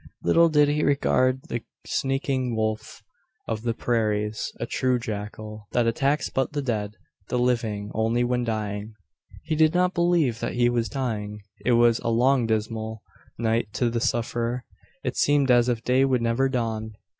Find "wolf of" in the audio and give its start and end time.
2.55-3.61